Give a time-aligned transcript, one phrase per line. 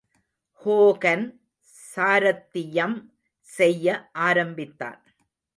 [0.61, 1.25] Hogan
[1.93, 2.97] சாரத்தியம்
[3.47, 3.87] செய்ய
[4.11, 5.01] ஆரம்பித்தான்.